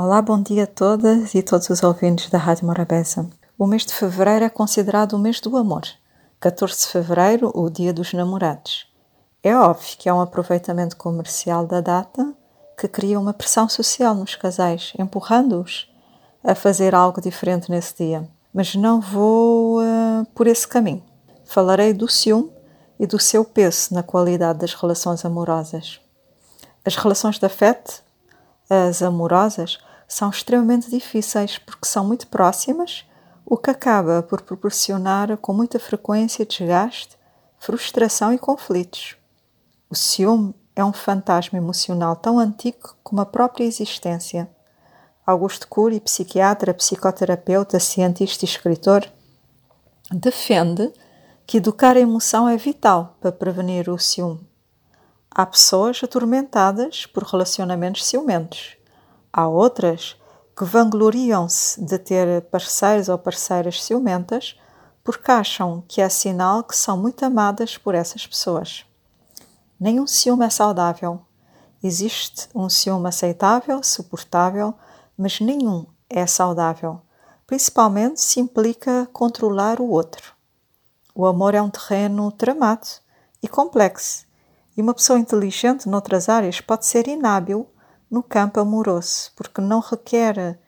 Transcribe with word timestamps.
Olá, 0.00 0.22
bom 0.22 0.40
dia 0.40 0.62
a 0.62 0.66
todas 0.68 1.34
e 1.34 1.42
todos 1.42 1.68
os 1.70 1.82
ouvintes 1.82 2.30
da 2.30 2.38
Rádio 2.38 2.64
Morabeza. 2.64 3.28
O 3.58 3.66
mês 3.66 3.84
de 3.84 3.92
fevereiro 3.92 4.44
é 4.44 4.48
considerado 4.48 5.14
o 5.14 5.18
mês 5.18 5.40
do 5.40 5.56
amor. 5.56 5.82
14 6.38 6.82
de 6.82 6.86
fevereiro, 6.86 7.50
o 7.52 7.68
dia 7.68 7.92
dos 7.92 8.12
namorados. 8.12 8.86
É 9.42 9.56
óbvio 9.56 9.98
que 9.98 10.08
há 10.08 10.14
um 10.14 10.20
aproveitamento 10.20 10.96
comercial 10.96 11.66
da 11.66 11.80
data 11.80 12.32
que 12.78 12.86
cria 12.86 13.18
uma 13.18 13.32
pressão 13.32 13.68
social 13.68 14.14
nos 14.14 14.36
casais, 14.36 14.92
empurrando-os 14.96 15.92
a 16.44 16.54
fazer 16.54 16.94
algo 16.94 17.20
diferente 17.20 17.68
nesse 17.68 17.96
dia. 17.96 18.24
Mas 18.54 18.76
não 18.76 19.00
vou 19.00 19.80
uh, 19.80 20.24
por 20.32 20.46
esse 20.46 20.68
caminho. 20.68 21.02
Falarei 21.44 21.92
do 21.92 22.06
ciúme 22.06 22.52
e 23.00 23.04
do 23.04 23.18
seu 23.18 23.44
peso 23.44 23.92
na 23.92 24.04
qualidade 24.04 24.60
das 24.60 24.74
relações 24.74 25.24
amorosas. 25.24 26.00
As 26.84 26.94
relações 26.94 27.36
de 27.36 27.46
afeto, 27.46 28.00
as 28.70 29.02
amorosas, 29.02 29.80
são 30.08 30.30
extremamente 30.30 30.90
difíceis 30.90 31.58
porque 31.58 31.86
são 31.86 32.04
muito 32.04 32.26
próximas, 32.28 33.04
o 33.44 33.58
que 33.58 33.70
acaba 33.70 34.22
por 34.22 34.40
proporcionar 34.40 35.36
com 35.36 35.52
muita 35.52 35.78
frequência 35.78 36.46
desgaste, 36.46 37.18
frustração 37.58 38.32
e 38.32 38.38
conflitos. 38.38 39.16
O 39.90 39.94
ciúme 39.94 40.54
é 40.74 40.82
um 40.82 40.92
fantasma 40.92 41.58
emocional 41.58 42.16
tão 42.16 42.38
antigo 42.38 42.96
como 43.02 43.20
a 43.20 43.26
própria 43.26 43.64
existência. 43.64 44.50
Augusto 45.26 45.68
Cury, 45.68 46.00
psiquiatra, 46.00 46.72
psicoterapeuta, 46.72 47.78
cientista 47.78 48.46
e 48.46 48.48
escritor, 48.48 49.06
defende 50.10 50.90
que 51.46 51.58
educar 51.58 51.96
a 51.96 52.00
emoção 52.00 52.48
é 52.48 52.56
vital 52.56 53.16
para 53.20 53.32
prevenir 53.32 53.90
o 53.90 53.98
ciúme. 53.98 54.48
Há 55.30 55.44
pessoas 55.44 56.00
atormentadas 56.02 57.04
por 57.04 57.24
relacionamentos 57.24 58.06
ciumentos 58.06 58.77
Há 59.38 59.46
outras 59.46 60.20
que 60.56 60.64
vangloriam-se 60.64 61.80
de 61.80 61.96
ter 61.96 62.42
parceiros 62.46 63.08
ou 63.08 63.16
parceiras 63.16 63.84
ciumentas 63.84 64.58
porque 65.04 65.30
acham 65.30 65.84
que 65.86 66.00
é 66.00 66.08
sinal 66.08 66.64
que 66.64 66.76
são 66.76 66.96
muito 66.96 67.24
amadas 67.24 67.78
por 67.78 67.94
essas 67.94 68.26
pessoas. 68.26 68.84
Nenhum 69.78 70.08
ciúme 70.08 70.44
é 70.44 70.50
saudável. 70.50 71.20
Existe 71.80 72.48
um 72.52 72.68
ciúme 72.68 73.08
aceitável, 73.08 73.80
suportável, 73.80 74.74
mas 75.16 75.38
nenhum 75.38 75.86
é 76.10 76.26
saudável, 76.26 77.00
principalmente 77.46 78.20
se 78.20 78.40
implica 78.40 79.08
controlar 79.12 79.80
o 79.80 79.88
outro. 79.88 80.34
O 81.14 81.24
amor 81.24 81.54
é 81.54 81.62
um 81.62 81.70
terreno 81.70 82.32
tramado 82.32 82.88
e 83.40 83.46
complexo, 83.46 84.26
e 84.76 84.82
uma 84.82 84.94
pessoa 84.94 85.16
inteligente 85.16 85.88
noutras 85.88 86.28
áreas 86.28 86.60
pode 86.60 86.86
ser 86.86 87.06
inábil 87.06 87.70
no 88.10 88.22
campo 88.22 88.60
amoroso, 88.60 89.30
porque 89.36 89.60
não 89.60 89.80
requer, 89.80 90.58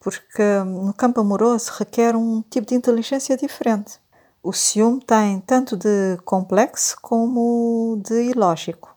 porque 0.00 0.42
no 0.64 0.92
campo 0.92 1.20
amoroso 1.20 1.72
requer 1.78 2.14
um 2.14 2.42
tipo 2.42 2.66
de 2.66 2.74
inteligência 2.74 3.36
diferente. 3.36 3.98
O 4.42 4.52
ciúme 4.52 5.00
tem 5.00 5.40
tanto 5.40 5.76
de 5.76 6.18
complexo 6.24 6.98
como 7.00 7.98
de 8.04 8.30
ilógico. 8.30 8.94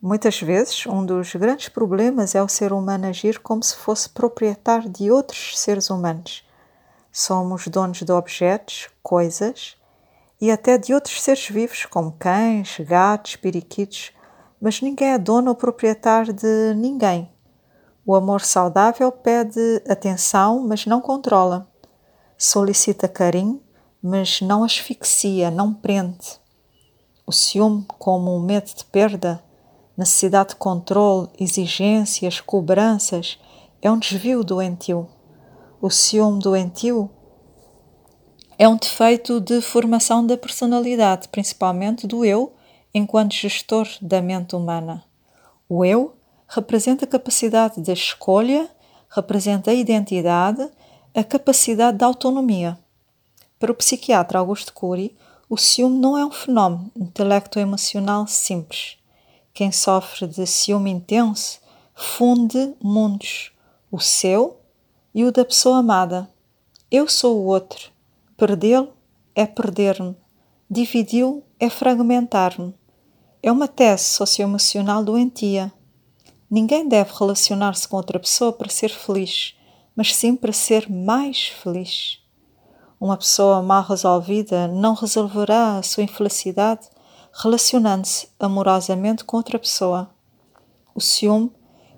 Muitas 0.00 0.40
vezes, 0.40 0.86
um 0.86 1.04
dos 1.04 1.34
grandes 1.34 1.68
problemas 1.68 2.36
é 2.36 2.42
o 2.42 2.48
ser 2.48 2.72
humano 2.72 3.08
agir 3.08 3.40
como 3.40 3.60
se 3.64 3.74
fosse 3.74 4.08
proprietário 4.08 4.88
de 4.88 5.10
outros 5.10 5.58
seres 5.58 5.90
humanos. 5.90 6.46
Somos 7.10 7.66
donos 7.66 8.02
de 8.02 8.12
objetos, 8.12 8.88
coisas 9.02 9.76
e 10.40 10.52
até 10.52 10.78
de 10.78 10.94
outros 10.94 11.20
seres 11.20 11.48
vivos, 11.48 11.84
como 11.84 12.12
cães, 12.12 12.76
gatos, 12.78 13.34
periquitos, 13.34 14.12
mas 14.60 14.80
ninguém 14.80 15.08
é 15.08 15.18
dono 15.18 15.50
ou 15.50 15.54
proprietário 15.54 16.32
de 16.32 16.74
ninguém. 16.74 17.30
O 18.04 18.14
amor 18.14 18.40
saudável 18.40 19.12
pede 19.12 19.82
atenção, 19.88 20.66
mas 20.66 20.86
não 20.86 21.00
controla. 21.00 21.68
Solicita 22.36 23.06
carinho, 23.06 23.60
mas 24.02 24.40
não 24.40 24.64
asfixia, 24.64 25.50
não 25.50 25.74
prende. 25.74 26.40
O 27.26 27.32
ciúme, 27.32 27.84
como 27.98 28.34
um 28.34 28.40
medo 28.40 28.70
de 28.74 28.84
perda, 28.86 29.42
necessidade 29.96 30.50
de 30.50 30.56
controle, 30.56 31.28
exigências, 31.38 32.40
cobranças, 32.40 33.38
é 33.82 33.90
um 33.90 33.98
desvio 33.98 34.42
doentio. 34.42 35.08
O 35.80 35.90
ciúme 35.90 36.40
doentio 36.40 37.10
é 38.58 38.66
um 38.66 38.76
defeito 38.76 39.40
de 39.40 39.60
formação 39.60 40.26
da 40.26 40.36
personalidade, 40.36 41.28
principalmente 41.28 42.06
do 42.06 42.24
eu, 42.24 42.52
enquanto 42.92 43.34
gestor 43.34 43.88
da 44.00 44.20
mente 44.22 44.56
humana. 44.56 45.04
O 45.68 45.84
eu 45.84 46.16
representa 46.48 47.04
a 47.04 47.08
capacidade 47.08 47.80
de 47.80 47.92
escolha, 47.92 48.68
representa 49.10 49.70
a 49.70 49.74
identidade, 49.74 50.68
a 51.14 51.22
capacidade 51.22 51.98
de 51.98 52.04
autonomia. 52.04 52.78
Para 53.58 53.72
o 53.72 53.74
psiquiatra 53.74 54.38
Augusto 54.38 54.72
Cury, 54.72 55.16
o 55.48 55.56
ciúme 55.56 55.98
não 55.98 56.16
é 56.16 56.24
um 56.24 56.30
fenómeno 56.30 56.90
intelecto-emocional 56.94 58.26
simples. 58.26 58.96
Quem 59.52 59.72
sofre 59.72 60.26
de 60.26 60.46
ciúme 60.46 60.90
intenso 60.90 61.60
funde 61.94 62.74
mundos, 62.80 63.50
o 63.90 63.98
seu 63.98 64.60
e 65.14 65.24
o 65.24 65.32
da 65.32 65.44
pessoa 65.44 65.78
amada. 65.78 66.28
Eu 66.90 67.08
sou 67.08 67.38
o 67.38 67.46
outro. 67.46 67.90
Perdê-lo 68.36 68.92
é 69.34 69.44
perder-me. 69.46 70.14
Dividi-lo 70.70 71.42
é 71.58 71.70
fragmentar-me. 71.70 72.74
É 73.42 73.50
uma 73.50 73.66
tese 73.66 74.04
socioemocional 74.04 75.02
doentia. 75.02 75.72
Ninguém 76.50 76.86
deve 76.86 77.10
relacionar-se 77.18 77.88
com 77.88 77.96
outra 77.96 78.20
pessoa 78.20 78.52
para 78.52 78.68
ser 78.68 78.90
feliz, 78.90 79.56
mas 79.96 80.14
sim 80.14 80.36
para 80.36 80.52
ser 80.52 80.90
mais 80.90 81.48
feliz. 81.48 82.18
Uma 83.00 83.16
pessoa 83.16 83.62
mal 83.62 83.82
resolvida 83.82 84.68
não 84.68 84.92
resolverá 84.92 85.78
a 85.78 85.82
sua 85.82 86.02
infelicidade 86.02 86.86
relacionando-se 87.32 88.28
amorosamente 88.38 89.24
com 89.24 89.38
outra 89.38 89.58
pessoa. 89.58 90.10
O 90.94 91.00
ciúme 91.00 91.50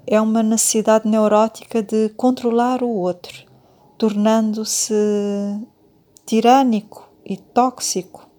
é 0.06 0.20
uma 0.20 0.44
necessidade 0.44 1.08
neurótica 1.08 1.82
de 1.82 2.10
controlar 2.10 2.84
o 2.84 2.88
outro, 2.88 3.46
tornando-se 3.98 4.94
tirânico 6.24 7.10
e 7.24 7.36
tóxico 7.36 8.29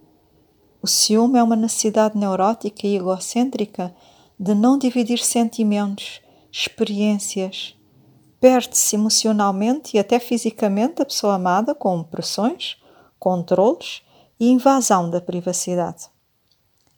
o 0.81 0.87
ciúme 0.87 1.37
é 1.37 1.43
uma 1.43 1.55
necessidade 1.55 2.17
neurótica 2.17 2.87
e 2.87 2.95
egocêntrica 2.95 3.93
de 4.39 4.55
não 4.55 4.79
dividir 4.79 5.19
sentimentos, 5.19 6.21
experiências. 6.51 7.75
Perde-se 8.39 8.95
emocionalmente 8.95 9.95
e 9.95 9.99
até 9.99 10.19
fisicamente 10.19 10.99
a 10.99 11.05
pessoa 11.05 11.35
amada 11.35 11.75
com 11.75 12.03
pressões, 12.03 12.77
controles 13.19 14.01
e 14.39 14.49
invasão 14.49 15.07
da 15.07 15.21
privacidade. 15.21 16.09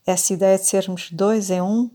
Essa 0.06 0.32
ideia 0.32 0.58
de 0.58 0.66
sermos 0.66 1.12
dois 1.12 1.52
em 1.52 1.62
um, 1.62 1.90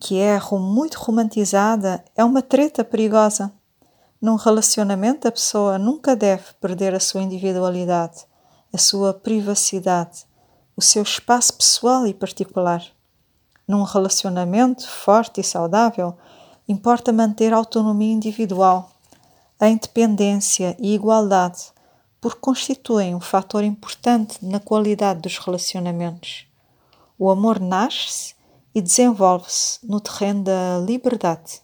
que 0.00 0.18
é 0.18 0.40
muito 0.52 0.96
romantizada, 0.96 2.04
é 2.16 2.24
uma 2.24 2.42
treta 2.42 2.82
perigosa. 2.82 3.52
Num 4.20 4.34
relacionamento, 4.34 5.28
a 5.28 5.32
pessoa 5.32 5.78
nunca 5.78 6.16
deve 6.16 6.52
perder 6.60 6.94
a 6.94 7.00
sua 7.00 7.22
individualidade, 7.22 8.26
a 8.72 8.78
sua 8.78 9.14
privacidade 9.14 10.28
o 10.80 10.82
seu 10.82 11.02
espaço 11.02 11.52
pessoal 11.52 12.06
e 12.06 12.14
particular. 12.14 12.82
Num 13.68 13.82
relacionamento 13.82 14.88
forte 14.88 15.42
e 15.42 15.44
saudável, 15.44 16.16
importa 16.66 17.12
manter 17.12 17.52
autonomia 17.52 18.14
individual, 18.14 18.90
a 19.60 19.68
independência 19.68 20.74
e 20.80 20.94
igualdade, 20.94 21.64
porque 22.18 22.40
constituem 22.40 23.14
um 23.14 23.20
fator 23.20 23.62
importante 23.62 24.38
na 24.42 24.58
qualidade 24.58 25.20
dos 25.20 25.36
relacionamentos. 25.36 26.46
O 27.18 27.30
amor 27.30 27.60
nasce 27.60 28.34
e 28.74 28.80
desenvolve-se 28.80 29.86
no 29.86 30.00
terreno 30.00 30.44
da 30.44 30.78
liberdade. 30.78 31.60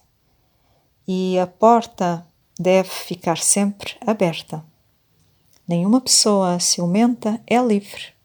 E 1.07 1.39
a 1.39 1.47
porta 1.47 2.23
deve 2.59 2.89
ficar 2.89 3.39
sempre 3.39 3.95
aberta. 4.05 4.63
Nenhuma 5.67 5.99
pessoa 5.99 6.59
ciumenta 6.59 7.41
é 7.47 7.59
livre. 7.59 8.16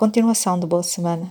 Continuação 0.00 0.58
de 0.58 0.66
boa 0.66 0.82
semana. 0.82 1.30